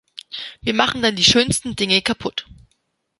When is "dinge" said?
1.75-2.01